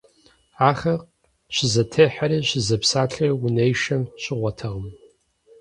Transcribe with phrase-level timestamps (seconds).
[0.69, 0.99] Ахэр
[1.55, 4.87] щызэтехьэри щызэпсалъэри унэишэм щыгъуэтэкъым.